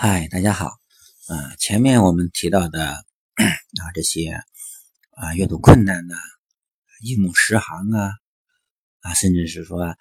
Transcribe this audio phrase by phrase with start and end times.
[0.00, 0.66] 嗨，大家好。
[1.26, 2.86] 啊，前面我们提到的
[3.34, 4.30] 啊这些
[5.10, 6.14] 啊阅读困难呐，
[7.02, 8.12] 一目十行啊
[9.00, 9.96] 啊，甚至是说啊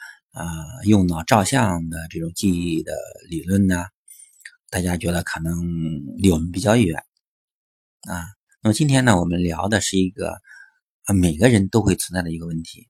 [0.84, 2.94] 用脑照相的这种记忆的
[3.28, 3.86] 理论呢，
[4.70, 5.64] 大家觉得可能
[6.18, 7.04] 离我们比较远
[8.08, 8.22] 啊。
[8.62, 10.30] 那么今天呢，我们聊的是一个
[11.06, 12.88] 啊每个人都会存在的一个问题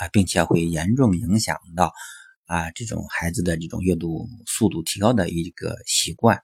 [0.00, 1.92] 啊，并且会严重影响到。
[2.50, 6.42] 啊，这种孩子的这种阅读速度提高的一个习惯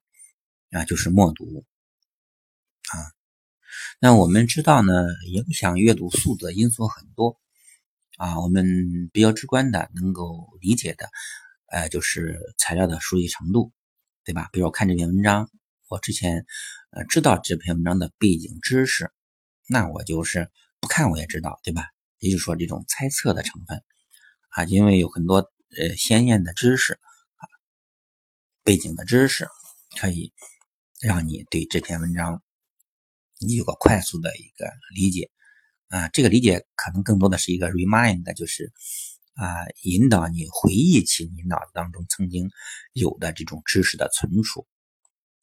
[0.71, 1.65] 啊，就是默读
[2.93, 3.11] 啊。
[3.99, 4.93] 那我们知道呢，
[5.27, 7.41] 影响阅读速度的因素很多
[8.19, 8.39] 啊。
[8.39, 11.11] 我们比较直观的能够理解的，
[11.73, 13.73] 呃，就是材料的熟悉程度，
[14.25, 14.49] 对吧？
[14.53, 15.51] 比如我看这篇文章，
[15.89, 16.47] 我之前
[16.91, 19.11] 呃知道这篇文章的背景知识，
[19.69, 21.83] 那我就是不看我也知道，对吧？
[22.21, 23.83] 也就是说，这种猜测的成分
[24.51, 25.51] 啊，因为有很多。
[25.79, 27.45] 呃，鲜艳的知识啊，
[28.63, 29.47] 背景的知识，
[29.99, 30.33] 可以
[31.01, 32.43] 让你对这篇文章
[33.39, 35.31] 你有个快速的一个理解
[35.89, 36.09] 啊。
[36.09, 38.73] 这个理解可能更多的是一个 remind，就是
[39.35, 42.51] 啊，引导你回忆起你脑子当中曾经
[42.95, 44.67] 有的这种知识的存储。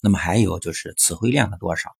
[0.01, 1.95] 那么还有就是词汇量的多少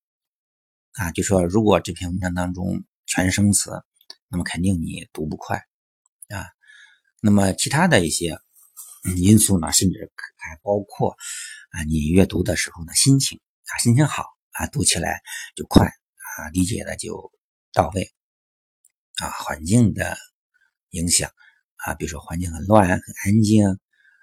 [0.94, 1.12] 啊？
[1.12, 3.70] 就说如果这篇文章当中全生词，
[4.28, 5.58] 那么肯定你读不快
[6.30, 6.50] 啊。
[7.26, 8.38] 那么其他的一些
[9.16, 11.16] 因素呢，甚至还包括
[11.70, 15.22] 啊，你阅读的时候的心情啊，心情好啊，读起来
[15.56, 17.32] 就快啊，理解的就
[17.72, 18.14] 到位
[19.22, 20.18] 啊，环境的
[20.90, 21.32] 影响
[21.78, 23.80] 啊，比如说环境很乱、很安静，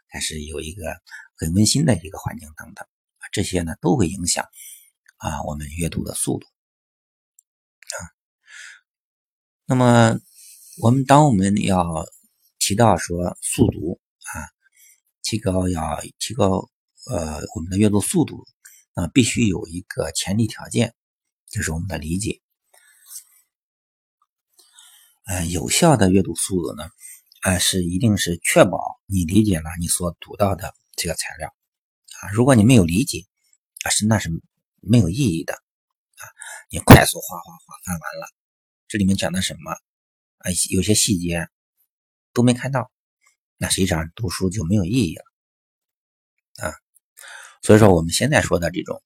[0.06, 0.94] 还是有一个
[1.36, 4.44] 很温馨的一个环境等等啊，这些呢都会影响
[5.16, 6.46] 啊我们阅读的速度
[7.96, 8.12] 啊。
[9.64, 10.18] 那么
[10.82, 12.04] 我们当我们要
[12.70, 14.00] 提到说速读
[14.32, 14.46] 啊，
[15.22, 16.70] 提高要提高
[17.10, 18.46] 呃我们的阅读速度
[18.94, 20.94] 啊，必须有一个前提条件，
[21.48, 22.40] 就是我们的理解。
[25.24, 26.88] 呃，有效的阅读速度呢，
[27.40, 31.52] 啊是一定是确保你理解了你所读到的这个材料
[32.20, 32.30] 啊。
[32.30, 33.26] 如果你没有理解
[33.82, 34.30] 啊，是那是
[34.80, 36.22] 没有意义的啊。
[36.70, 38.28] 你快速哗哗哗翻完了，
[38.86, 40.52] 这里面讲的什么啊？
[40.70, 41.48] 有些细节。
[42.32, 42.90] 都没看到，
[43.56, 45.24] 那实际上读书就没有意义了
[46.66, 46.74] 啊。
[47.62, 49.02] 所以说，我们现在说的这种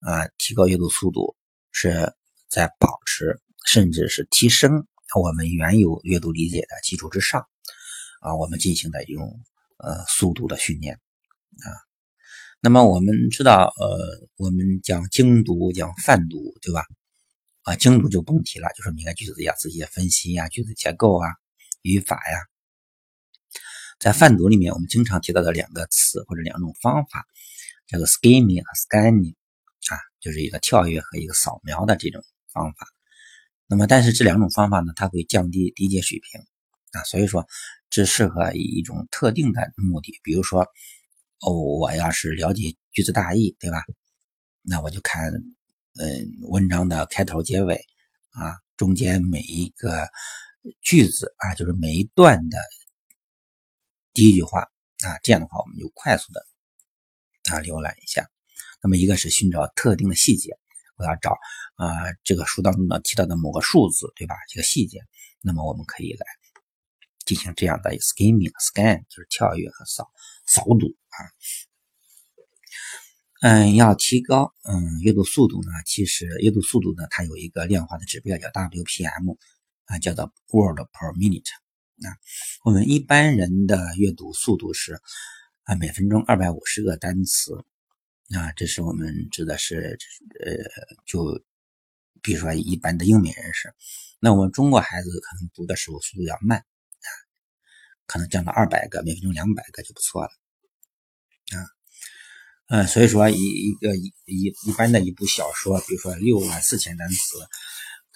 [0.00, 1.36] 啊，提高阅读速度，
[1.72, 2.14] 是
[2.48, 7.48] 在保持甚至是提升我们原有阅读理解的基础之上
[8.20, 9.40] 啊，我们进行的一种
[9.78, 11.68] 呃速度的训练啊。
[12.60, 16.84] 那么我们知道，呃，我们讲精读，讲泛读，对吧？
[17.62, 21.28] 啊，精读就不用提了，就是每个句子要仔细分析呀，句子结构啊，
[21.82, 22.38] 语法呀。
[23.98, 27.26] 在泛读里面，我们经常提到的两个词或者两种方法，
[27.88, 29.34] 叫做 skimming 和 scanning，
[29.90, 32.22] 啊，就是一个跳跃和一个扫描的这种
[32.52, 32.86] 方法。
[33.66, 36.40] 那么，但是这两种方法呢，它会降低理解水平
[36.92, 37.44] 啊，所以说
[37.90, 40.20] 只适合以一种特定的目的。
[40.22, 40.62] 比如说，
[41.40, 43.82] 哦，我要是了解句子大意，对吧？
[44.62, 45.32] 那我就看，
[45.98, 47.74] 嗯，文章的开头、结尾
[48.30, 50.08] 啊，中间每一个
[50.82, 52.58] 句子啊，就是每一段的。
[54.18, 54.62] 第一句话
[55.04, 56.44] 啊，这样的话我们就快速的
[57.52, 58.28] 啊浏览一下。
[58.82, 60.58] 那么一个是寻找特定的细节，
[60.96, 61.38] 我要找
[61.76, 61.86] 啊
[62.24, 64.34] 这个书当中呢提到的某个数字，对吧？
[64.48, 64.98] 这个细节，
[65.40, 66.26] 那么我们可以来
[67.26, 70.10] 进行这样的 skimming scan，就是跳跃和扫
[70.46, 71.16] 扫读啊。
[73.42, 79.36] 嗯，要提高嗯阅读速度呢，其实阅读速度呢，它有一个量化的指标叫 WPM
[79.84, 81.46] 啊，叫做 word per minute。
[82.04, 82.14] 啊，
[82.64, 85.00] 我们一般人的阅读速度是
[85.64, 87.64] 啊，每分钟二百五十个单词。
[88.36, 89.98] 啊，这是我们指的是
[90.44, 90.52] 呃，
[91.06, 91.42] 就
[92.20, 93.72] 比如说一般的英美人士，
[94.20, 97.08] 那我们中国孩子可能读的时候速度要慢啊，
[98.04, 100.28] 可能降到二百个，每分钟两百个就不错了
[101.56, 101.64] 啊，
[102.68, 107.16] 嗯，所以说一一个一一一般的一部小说，比如说六万四千单词，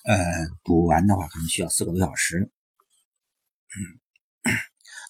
[0.05, 2.53] 呃，读完的话可能需要四个多小时。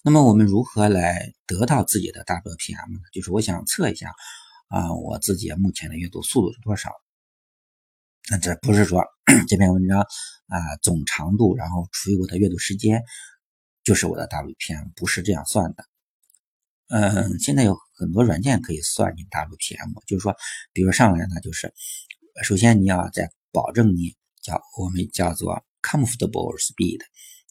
[0.03, 2.99] 那么我们如何来得到自己的 WPM 呢？
[3.13, 4.13] 就是我想测一下
[4.67, 6.91] 啊，我自己目前的阅读速度是多少？
[8.29, 9.03] 那这不是说
[9.47, 13.03] 这篇文章啊总长度，然后除以我的阅读时间，
[13.83, 15.85] 就是我的 WPM，不是这样算的。
[16.89, 20.35] 嗯，现在有很多软件可以算你 WPM，就是说，
[20.73, 21.73] 比如上来呢，就是
[22.43, 26.99] 首先你要在保证你叫我们叫做 comfortable speed。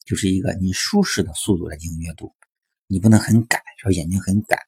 [0.05, 2.35] 就是一个你舒适的速度来进行阅读，
[2.87, 4.59] 你不能很赶，说眼睛很赶，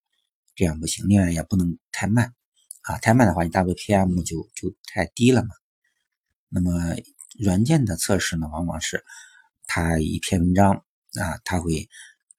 [0.54, 1.06] 这样不行。
[1.08, 2.32] 另外也不能太慢
[2.82, 5.50] 啊，太慢的话，你 WPM 就就太低了嘛。
[6.48, 6.96] 那么
[7.38, 9.04] 软件的测试呢，往往是
[9.66, 10.84] 它一篇文章
[11.20, 11.88] 啊，它会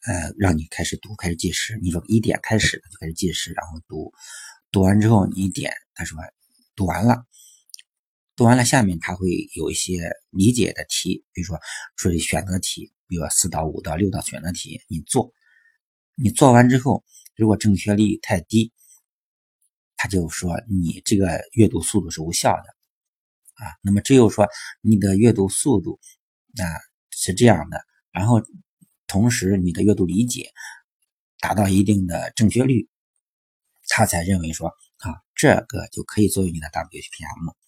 [0.06, 1.78] 呃让你开始读，开始计时。
[1.82, 4.14] 你说一点开始就开始计时，然后读，
[4.72, 6.18] 读完之后你一点，他说
[6.76, 7.26] 读完了，
[8.36, 11.60] 读完了，下面他会有一些理解的题，比如说
[11.96, 15.32] 属于选择题，比如说四到五到六道选择题，你做，
[16.16, 17.04] 你做完之后，
[17.36, 18.72] 如果正确率太低。
[19.98, 24.46] 他就说你这个阅读速度是无效的啊，那么只有说
[24.82, 25.98] 你的阅读速度
[26.58, 26.64] 啊
[27.12, 27.82] 是这样的，
[28.12, 28.42] 然后
[29.08, 30.52] 同时你的阅读理解
[31.40, 32.90] 达到一定的正确率，
[33.88, 37.65] 他才认为说啊这个就可以作为你的 WPM。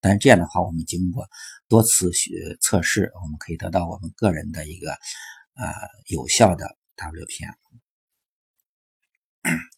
[0.00, 1.28] 但是这样的话，我们经过
[1.68, 2.30] 多次学
[2.60, 5.66] 测试，我们可以得到我们个人的一个呃
[6.06, 7.54] 有效的 WPM。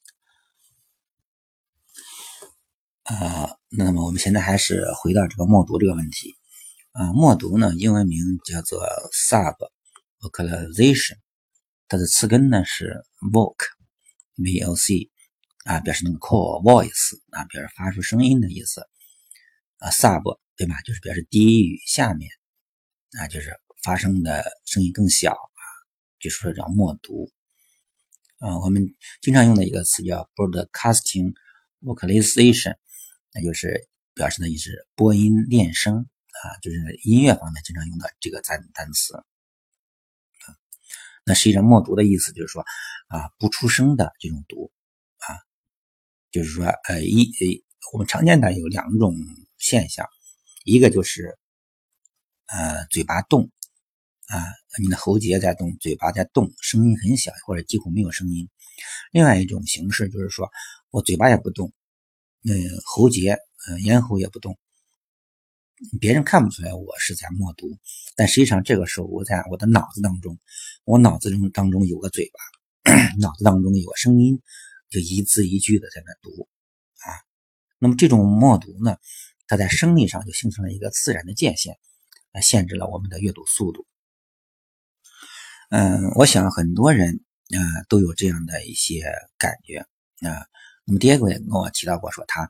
[3.05, 6.37] 呃，那么我们现在还是回到这个默读这个问题。
[6.93, 8.81] 啊，默读呢，英文名叫做
[9.29, 9.57] sub
[10.21, 11.17] vocalization，
[11.89, 13.03] 它的词根呢是
[13.33, 15.11] voc，v o c，
[15.65, 18.87] 啊，表示那个 call voice，啊，表示发出声音的意思。
[19.83, 20.81] 啊，sub 对吧？
[20.83, 22.31] 就是表示低于下面，
[23.19, 23.51] 啊，就是
[23.83, 25.63] 发声的声音更小啊，
[26.21, 27.29] 就是说叫默读。
[28.39, 31.35] 啊，我们经常用的一个词叫 broadcasting
[31.81, 32.77] vocalization。
[33.33, 39.25] 那就是表示的意思，播音练声啊，就是音乐方面经常用的这个单单词啊。
[41.25, 42.63] 那实际上默读的意思就是说
[43.09, 44.71] 啊，不出声的这种读
[45.19, 45.43] 啊，
[46.31, 49.17] 就是说呃一呃，我们常见的有两种
[49.63, 50.09] 现象，
[50.65, 51.39] 一个就是
[52.47, 53.49] 呃嘴巴动
[54.27, 54.43] 啊，
[54.83, 58.49] 你的喉结在动，嘴巴在动，声音很小或者几乎没有声音；
[59.13, 60.51] 另外一种形式就是说
[60.91, 61.73] 我嘴巴也不动。
[62.45, 62.53] 嗯，
[62.85, 63.39] 喉结，
[63.69, 64.59] 嗯，咽喉也不动，
[66.01, 67.69] 别人看不出来我是在默读，
[68.17, 70.41] 但实际上这个时候我在我的脑子当中，
[70.83, 74.43] 我脑子中当中有个嘴巴， 脑子当中有个声音，
[74.91, 76.49] 就一字一句的在那读
[77.07, 77.15] 啊。
[77.79, 78.97] 那么这种默读呢，
[79.53, 81.77] 它在生理上就形成了一个自然的界限，
[82.33, 83.87] 啊，限制了我们的阅读速度。
[85.69, 87.61] 嗯，我想很多人啊
[87.91, 89.81] 都有这样的一些感觉
[90.27, 90.47] 啊。
[90.87, 92.49] 那么，Diego 也跟我提到过，说他，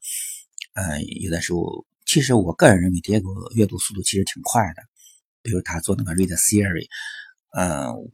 [0.74, 4.84] 呃，有的时候，其实我个人认为，Diego 阅读速度其实挺快的。
[5.42, 6.86] 比如他做那个 Read Theory，
[7.58, 8.12] 嗯，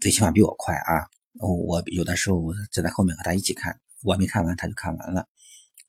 [0.00, 1.06] 最起码比我快啊。
[1.38, 5.28] 我有的时候就在后面和他一起看，我没看完他就看完了。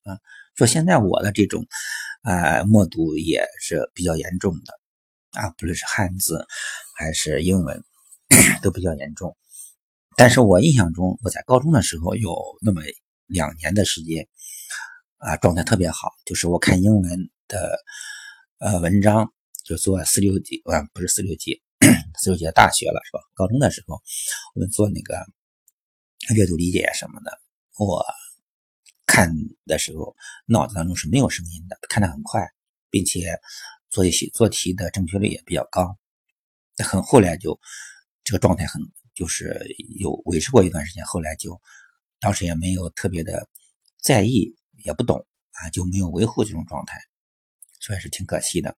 [0.03, 0.19] 啊，
[0.57, 1.65] 说现在我的这种，
[2.23, 6.45] 呃，默读也是比较严重的，啊，不论是汉字
[6.97, 7.81] 还是英文，
[8.61, 9.37] 都比较严重。
[10.17, 12.81] 但是我印象中，我在高中的时候有那么。
[13.29, 14.25] 两年的时间，
[15.17, 16.11] 啊，状态特别好。
[16.25, 17.77] 就是我看英文的
[18.57, 19.33] 呃文章，
[19.65, 21.61] 就做四六级，啊，不是四六级，
[22.23, 23.19] 四六级的大学了是吧？
[23.35, 24.01] 高中的时候，
[24.55, 25.17] 我们做那个
[26.37, 27.37] 阅读理解什么的，
[27.77, 28.01] 我
[29.17, 29.33] 看
[29.65, 30.15] 的时候
[30.45, 32.47] 脑子当中是没有声音的，看得很快，
[32.91, 33.39] 并且
[33.89, 35.97] 做一些做题的正确率也比较高。
[36.85, 37.59] 很后来就
[38.23, 38.79] 这个状态很
[39.15, 41.59] 就是有维持过一段时间，后来就。
[42.19, 43.47] 当时也没有特别的
[44.01, 46.99] 在意，也不懂啊，就没有维护这种状态，
[47.79, 48.75] 所以是挺可惜的。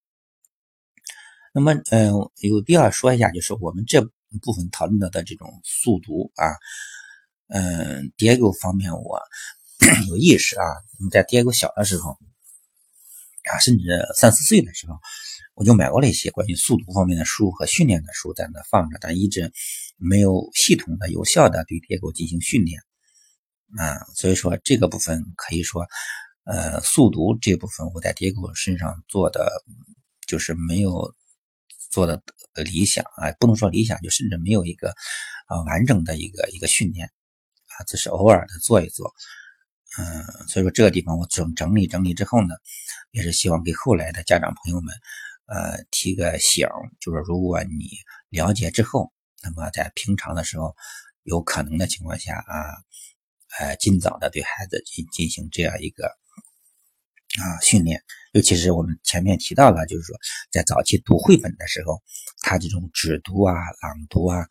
[1.53, 4.01] 那么，嗯，有必要说一下，就是我们这
[4.41, 6.51] 部分讨论到的这种速读啊，
[7.47, 9.21] 嗯，Diego 方面我
[10.09, 10.65] 有意识啊，
[11.11, 12.11] 在 Diego 小的时候
[13.51, 14.99] 啊，甚至三四岁的时候，
[15.55, 19.51] 我就买过了一些关于速读方面的书和训练的书在那放着，但一直
[19.97, 22.81] 没有系统的、有效的对叠狗进行训练。
[23.77, 25.85] 啊，所以说这个部分可以说，
[26.43, 29.63] 呃，速读这部分我在蝶狗身上做的
[30.27, 31.13] 就是没有
[31.91, 32.21] 做的
[32.55, 34.89] 理想啊，不能说理想，就甚至没有一个
[35.47, 39.13] 啊完整的一个一个训练啊，只是偶尔的做一做，
[39.99, 42.55] 嗯，所以说这个地方我整整理整理之后呢，
[43.11, 44.95] 也是希望给后来的家长朋友们
[45.47, 46.65] 呃提个醒，
[47.01, 47.89] 就是如果你
[48.29, 49.11] 了解之后，
[49.43, 50.75] 那么在平常的时候
[51.23, 52.73] 有可能的情况下啊。
[53.57, 57.99] 呃，尽早的对孩子进进行这样一个啊训练，
[58.31, 60.15] 尤其是我们前面提到了，就是说
[60.51, 61.99] 在早期读绘本的时候，
[62.43, 64.45] 他这种指读啊、朗读啊，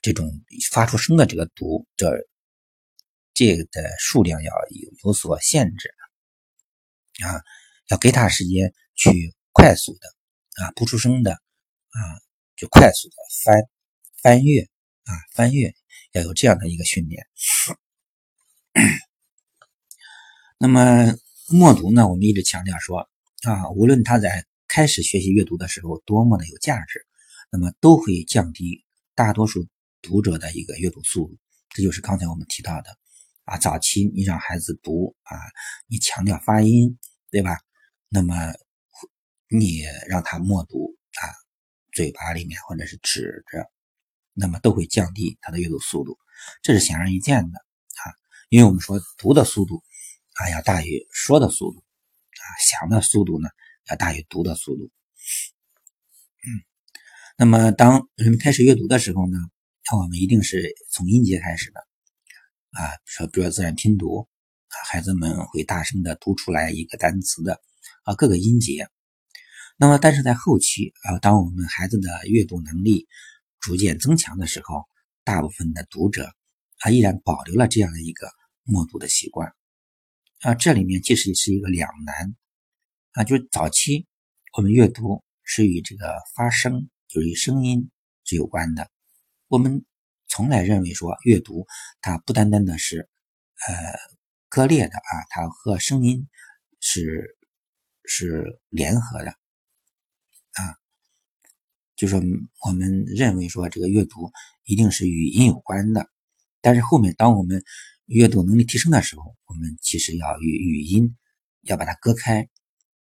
[0.00, 0.26] 这种
[0.72, 2.10] 发出声的这个读，这
[3.32, 5.94] 这个的数量要有有所限制
[7.24, 7.42] 啊，
[7.88, 11.98] 要给他时间去快速的啊不出声的啊，
[12.56, 13.62] 就快速的翻
[14.22, 14.62] 翻阅
[15.04, 15.74] 啊翻阅，
[16.12, 17.26] 要有这样的一个训练。
[20.58, 21.14] 那么
[21.48, 23.08] 默读呢，我们一直强调说
[23.42, 27.06] 啊，无论他在开始学习阅读的时候多么的有价值，
[27.50, 28.84] 那么都会降低
[29.14, 29.66] 大多数
[30.02, 31.38] 读者的一个阅读速度。
[31.70, 32.96] 这就是刚才我们提到的
[33.50, 35.36] 啊，早期你让孩子读啊，
[35.88, 36.96] 你强调发音，
[37.32, 37.58] 对吧？
[38.08, 38.34] 那么
[39.48, 41.26] 你让他默读啊，
[41.92, 43.68] 嘴巴里面或者是指着，
[44.34, 46.16] 那么都会降低他的阅读速度，
[46.62, 48.14] 这是显而易见的啊，
[48.50, 49.82] 因为我们说读的速度
[50.34, 53.48] 啊要大于说的速度啊，想的速度呢。
[53.88, 54.84] 要大于读的速度。
[56.44, 56.48] 嗯，
[57.36, 59.36] 那么当人们开始阅读的时候呢，
[59.90, 61.80] 那我们一定是从音节开始的
[62.72, 64.28] 啊，说比如自然拼读
[64.68, 67.60] 啊，孩子们会大声的读出来一个单词的
[68.04, 68.88] 啊各个音节。
[69.76, 73.08] 那么但是在后期啊，当我们孩子的阅读能力
[73.60, 74.84] 逐渐增强的时候，
[75.24, 76.32] 大部分的读者
[76.78, 78.28] 啊依然保留了这样的一个
[78.62, 79.52] 默读的习惯
[80.40, 82.36] 啊，这里面其实是一个两难。
[83.12, 84.06] 啊，就是早期
[84.56, 87.90] 我们阅读是与这个发声，就是与声音
[88.24, 88.88] 是有关的。
[89.48, 89.84] 我们
[90.30, 91.66] 从来认为说，阅读
[92.00, 93.10] 它不单单的是
[93.66, 93.74] 呃
[94.48, 96.28] 割裂的啊，它和声音
[96.78, 97.36] 是
[98.04, 99.30] 是联合的
[100.52, 100.78] 啊。
[101.96, 102.14] 就是
[102.64, 104.30] 我们认为说，这个阅读
[104.64, 106.08] 一定是与音有关的。
[106.60, 107.64] 但是后面当我们
[108.06, 111.16] 阅读能力提升的时候，我们其实要与语音
[111.62, 112.48] 要把它割开。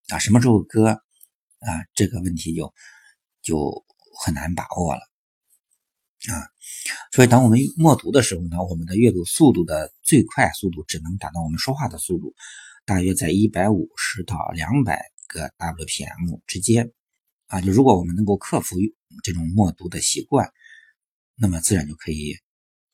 [0.09, 1.69] 啊，什么时候割啊？
[1.93, 2.73] 这个问题就
[3.41, 3.85] 就
[4.25, 5.01] 很难把握了
[6.31, 6.47] 啊。
[7.11, 12.33] 所以，当我们默读的时候呢，我们的阅读速度的最快速度只能达到我们说话的速度，
[12.85, 16.91] 大约在一百五十到两百个 WPM 之间
[17.47, 17.61] 啊。
[17.61, 18.75] 就如果我们能够克服
[19.23, 20.51] 这种默读的习惯，
[21.35, 22.35] 那么自然就可以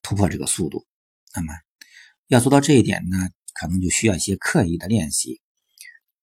[0.02, 0.86] 突破这个速度。
[1.36, 1.54] 那么
[2.28, 3.18] 要做到这一点呢，
[3.54, 5.42] 可能就需要一些刻意的练习。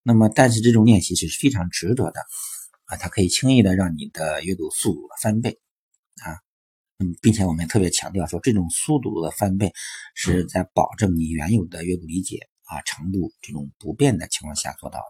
[0.03, 2.21] 那么，但是这种练习是非常值得的
[2.85, 2.97] 啊！
[2.97, 5.59] 它可以轻易的让你的阅读速度翻倍
[6.23, 6.46] 啊！
[6.99, 9.73] 那么，并且我们特别强调说，这种速度的翻倍
[10.15, 15.05] 是在保证你原有的阅读理解啊程度这种不变的情况下做到的。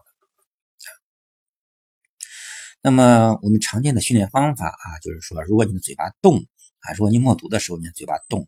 [2.81, 6.45] 那么，我们常见的训练方法啊，就是说，如果你的嘴巴动
[6.79, 8.47] 啊，如果你默读的时候你的嘴巴动，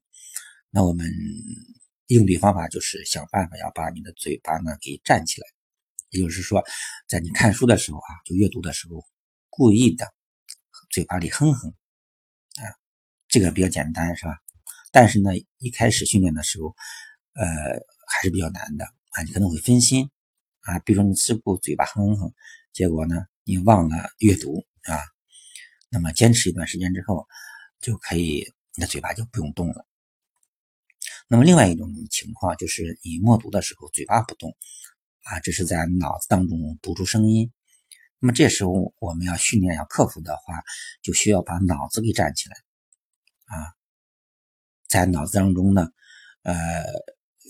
[0.69, 1.11] 那我们
[2.07, 5.47] 应对方法就是想办法要把你的嘴巴呢给站起来。
[6.11, 6.63] 也就是说，
[7.07, 9.03] 在你看书的时候啊，就阅读的时候，
[9.49, 10.13] 故意的
[10.89, 11.88] 嘴巴里哼哼啊，
[13.29, 14.35] 这个比较简单，是吧？
[14.91, 16.75] 但是呢，一开始训练的时候，
[17.33, 17.45] 呃，
[18.07, 20.09] 还是比较难的啊，你可能会分心
[20.61, 20.79] 啊。
[20.79, 22.33] 比如说你只顾嘴巴哼哼，
[22.73, 24.97] 结果呢，你忘了阅读啊。
[25.91, 27.27] 那么坚持一段时间之后，
[27.79, 29.85] 就可以，你的嘴巴就不用动了。
[31.27, 34.55] 那么另外一种情况就是你默读的时候嘴巴不动。
[35.23, 37.51] 啊，这是在脑子当中读出声音。
[38.17, 40.63] 那么这时候我们要训练、要克服的话，
[41.03, 42.55] 就需要把脑子给站起来。
[43.49, 43.73] 啊，
[44.87, 45.89] 在脑子当中呢，
[46.43, 46.55] 呃，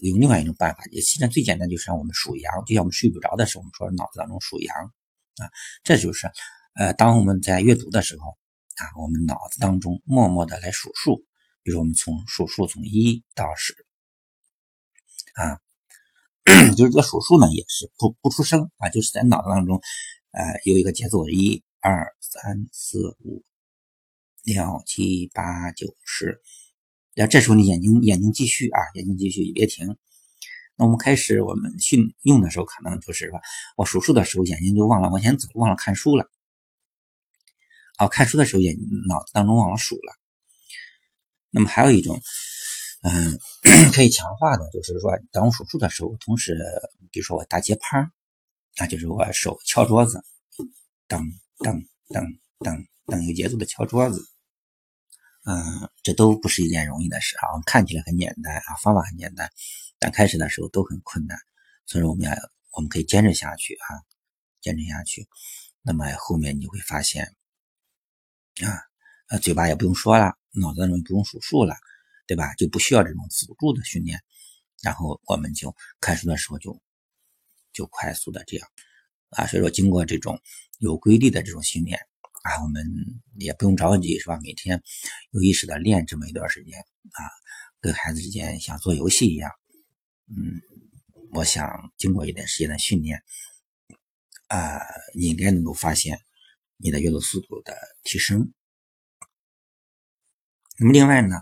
[0.01, 4.75] 用另外一种办法，也实际上最简单就是让我们数羊，就像我们睡不着的时候，我们说脑子当中数羊。
[5.39, 5.47] 啊，
[5.83, 6.29] 这就是，
[6.75, 8.37] 呃，当我们在阅读的时候，
[8.75, 11.23] 啊，我们脑子当中默默的来数数，
[11.63, 13.73] 比如我们从数数从一到十，
[15.35, 15.59] 啊。
[16.75, 19.79] 就是这个数数呢，也是不不出声啊，就是在脑子当中，
[20.31, 23.43] 呃，有一个节奏，一、二、三、四、五、
[24.53, 26.41] 六、七、八、九、十。
[27.15, 29.97] 那这时候你眼睛眼睛继续啊，眼睛继续别停。
[30.75, 33.39] 那我们开始我们训用的时候，可能就是说，
[33.77, 36.29] 我数数的时候眼睛就忘了往前走，忘了看书了。
[37.97, 38.75] 哦，看书的时候眼
[39.07, 40.13] 脑子当中忘了数了。
[41.49, 42.21] 那么还有一种。
[43.01, 43.39] 嗯，
[43.95, 46.57] 可以强化的，就是说，当我数数的时候，同时，
[47.11, 47.97] 比如说我打节拍
[48.75, 50.21] 啊，就是我手敲桌子，
[51.07, 51.21] 噔
[51.59, 54.21] 噔噔噔噔，有节奏的敲桌子，
[55.45, 57.49] 嗯，这都不是一件容易的事啊。
[57.51, 59.49] 我们看起来很简单啊，方法很简单，
[59.97, 61.37] 但开始的时候都很困难，
[61.85, 62.31] 所以说我们要，
[62.71, 64.01] 我们可以坚持下去啊，
[64.61, 65.27] 坚持下去，
[65.81, 67.25] 那么后面你会发现，
[68.63, 68.81] 啊，
[69.29, 71.75] 呃，嘴巴也不用说了，脑子当中也不用数数了。
[72.29, 72.53] 对吧？
[72.59, 74.21] 就不需要这种辅助的训练，
[74.83, 76.79] 然后我们就看书的时候就
[77.73, 78.69] 就快速的这样
[79.31, 79.47] 啊。
[79.47, 80.39] 所以说，经过这种
[80.77, 81.99] 有规律的这种训练
[82.43, 82.85] 啊，我们
[83.37, 84.39] 也不用着急，是吧？
[84.41, 84.81] 每天
[85.31, 87.19] 有意识的练这么一段时间啊，
[87.81, 89.51] 跟孩子之间像做游戏一样。
[90.27, 90.61] 嗯，
[91.31, 93.21] 我想经过一段时间的训练
[94.47, 94.79] 啊，
[95.15, 96.19] 你应该能够发现
[96.77, 98.53] 你的阅读速度的提升。
[100.77, 101.35] 那么另外呢？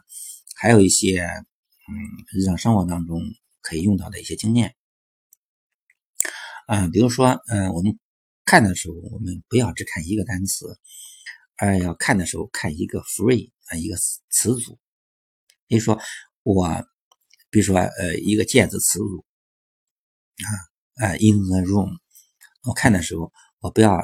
[0.60, 1.94] 还有一些，嗯，
[2.34, 3.22] 日常生活当中
[3.62, 4.76] 可以用到的一些经验，
[6.66, 8.00] 啊，比如说，嗯，我们
[8.48, 10.66] 看的时候，我们不要只看一个单词，
[11.58, 14.80] 而要看的时候看一个 free 啊，一个词组。
[15.68, 16.00] 比如说，
[16.44, 16.88] 我，
[17.50, 19.26] 比如说，呃，一个介词词组
[20.46, 21.92] 啊，啊，in the room，
[22.64, 24.02] 我看的时候，我不要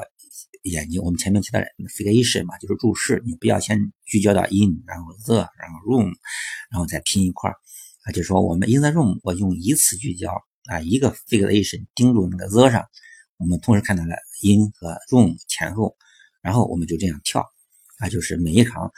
[0.64, 1.58] 眼睛，我们前面提到
[1.96, 6.12] fixation 嘛，就是注视，你不要先聚焦到 in，然后 the，然后 room，
[6.70, 10.30] 然后再拼一块啊，就说我们 in the room，我用一次聚焦
[10.66, 12.86] 啊，一个 fixation 盯住那个 the 上，
[13.36, 15.96] 我们同时看到了 in 和重前后，
[16.40, 17.44] 然后我们就这样跳
[17.98, 18.90] 啊，就是每一行。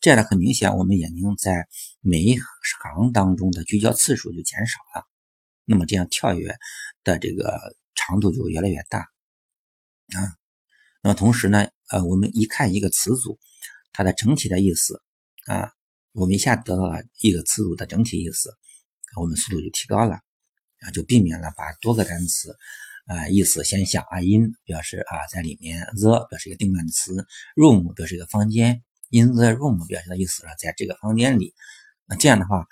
[0.00, 1.68] 这样的很明显，我们眼睛在
[2.00, 5.06] 每一行当中的聚焦次数就减少了，
[5.64, 6.56] 那么这样跳跃
[7.04, 10.36] 的这个长度就越来越大啊。
[11.02, 13.38] 那么同时呢，呃，我们一看一个词组，
[13.92, 15.00] 它的整体的意思
[15.46, 15.70] 啊，
[16.12, 18.52] 我们一下得到了一个词组的整体意思，
[19.20, 20.16] 我们速度就提高了
[20.80, 22.56] 啊，就避免了把多个单词
[23.06, 28.82] 啊意思先想啊，in 表示啊在里面，the 表示一个定冠词，room 表示一个房间。
[29.14, 31.54] In the room 表示的意思是在这个房间里，
[32.06, 32.66] 那这样的话，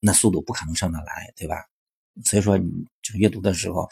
[0.00, 1.56] 那速度不可能上得来，对吧？
[2.24, 2.70] 所以说你
[3.02, 3.82] 就阅读的时候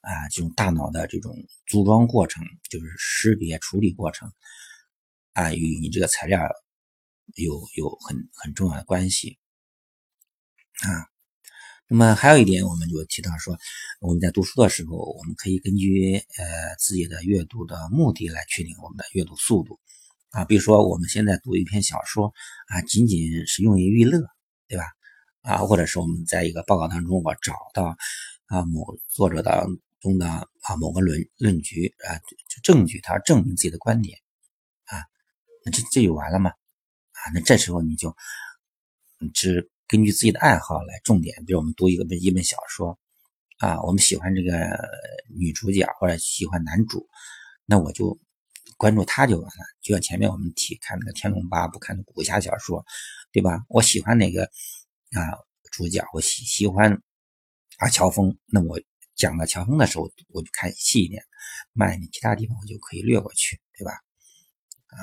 [0.00, 4.32] 啊，这种大脑的这种组装过程，就是识别处理过程
[5.34, 6.40] 啊，与你这个材料
[7.34, 9.38] 有有很很重要的关系
[10.86, 11.11] 啊。
[11.92, 13.54] 那么还有一点，我们就提到说，
[14.00, 19.78] 我们在读书的时候，我们可以根据呃自己的阅读的目的来确定我们的阅读速度。
[20.30, 22.32] 啊，比如说我们现在读一篇小说
[22.68, 24.26] 啊，仅仅是用于娱乐，
[24.68, 24.84] 对吧？
[25.42, 27.94] 啊，或者是我们在一个报告当中，我找到
[28.46, 29.66] 啊某作者当
[30.00, 30.26] 中的
[30.62, 32.16] 啊某个论论据啊
[32.62, 34.18] 证据，他证明自己的观点
[34.84, 34.96] 啊，
[35.66, 36.52] 那这这就完了吗？
[36.52, 38.16] 啊，那这时候你就
[39.34, 42.98] 只根据自己的爱好来重点，比如我们读一个一本小说
[43.58, 44.52] 啊，我们喜欢这个
[45.28, 47.08] 女主角或者喜欢男主，
[47.66, 48.18] 那我就。
[48.78, 52.84] 关注他就完了，就像前面我们提看那个《天龙八部》，看的武侠小说，
[53.30, 53.60] 对吧？
[53.68, 55.38] 我喜欢哪个啊
[55.70, 56.92] 主角，我喜喜欢
[57.78, 58.80] 啊乔峰，那我
[59.14, 61.22] 讲到乔峰的时候，我就看细一点，
[61.72, 63.92] 慢一点，其他地方我就可以略过去，对吧？
[64.88, 64.98] 啊，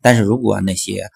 [0.00, 1.10] 但是如果那些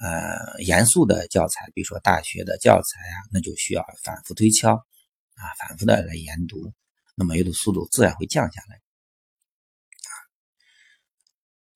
[0.00, 6.72] 呃严肃的教材，比如说大学的教材啊，那就需要反复推敲啊，反复的来研读，
[7.14, 8.80] 那么阅读速度自然会降下来。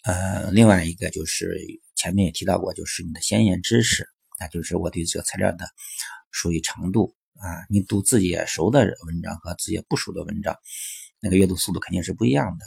[0.04, 1.56] 呃，另外一个就是
[1.94, 4.06] 前面也提到过，就是你的先验知识，
[4.38, 5.66] 那就是我对这个材料的
[6.30, 7.64] 熟悉程度啊。
[7.70, 10.58] 你读自己熟的文章和自己不熟的文章，
[11.20, 12.66] 那个阅读速度肯定是不一样的，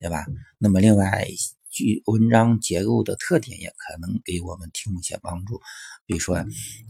[0.00, 0.26] 对吧？
[0.58, 1.24] 那么另外，
[1.72, 5.60] 句文章结构的特点也可能给我们提供一些帮助，
[6.06, 6.36] 比如说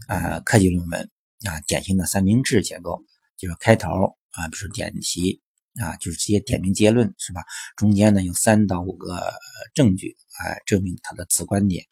[0.07, 1.09] 啊，科技论文
[1.47, 3.03] 啊，典型的三明治结构，
[3.37, 3.89] 就是开头
[4.31, 5.41] 啊，比如说点题。
[5.81, 7.41] 啊，就是直接点名结论是吧？
[7.75, 9.33] 中间呢有三到五个
[9.73, 11.83] 证据啊，证明他的此观点。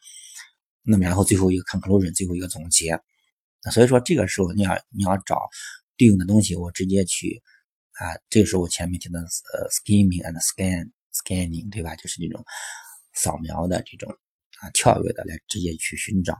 [0.84, 2.96] 那么然后最后一个 conclusion，最后一个总结。
[3.64, 5.36] 那所以说这个时候你要你要找
[5.96, 7.42] 对应的东西，我直接去
[7.94, 11.94] 啊，这个时候我前面提到呃 skimming and scan scanning 对吧？
[11.96, 12.44] 就是这种
[13.14, 14.12] 扫描的这种
[14.60, 16.36] 啊跳跃的来直接去寻找。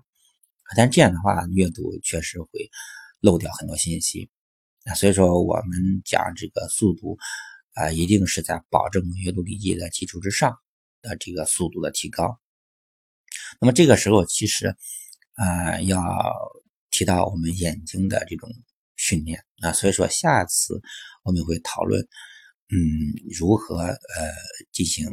[0.77, 2.71] 但这样的话阅读确实会
[3.21, 4.31] 漏掉很多信息。
[4.85, 7.17] 那所以说，我们讲这个速度
[7.75, 10.59] 啊，一定是在保证阅读理解的基础之上
[11.03, 12.41] 的这个速度的提高。
[13.61, 14.75] 那么这个时候，其实
[15.35, 16.03] 啊，要
[16.91, 18.51] 提到我们眼睛的这种
[18.97, 19.73] 训练啊。
[19.73, 20.81] 所以说，下次
[21.23, 22.09] 我们会讨论，
[22.73, 22.79] 嗯，
[23.39, 23.99] 如何呃
[24.73, 25.07] 进行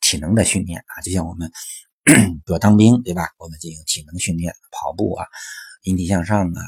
[0.00, 1.00] 体能的训练啊。
[1.02, 1.48] 就像我们
[2.04, 3.28] 比如当兵对吧？
[3.38, 5.24] 我们进行体能训练，跑步啊，
[5.84, 6.62] 引体向上啊。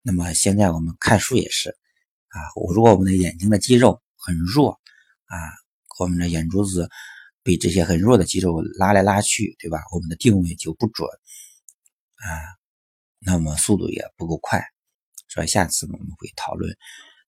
[0.00, 1.70] 那么现在我们看书也是
[2.28, 4.80] 啊，我如果我们的眼睛的肌肉很弱
[5.26, 5.36] 啊，
[5.98, 6.88] 我们的眼珠子
[7.42, 9.82] 被这些很弱的肌肉拉来拉去，对吧？
[9.92, 11.06] 我们的定位就不准
[12.16, 12.56] 啊，
[13.18, 14.64] 那么速度也不够快。
[15.28, 16.74] 所以下次我们会讨论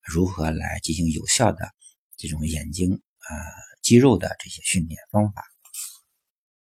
[0.09, 1.68] 如何来进行有效的
[2.16, 3.31] 这种眼睛啊
[3.83, 5.42] 肌肉的这些训练方法。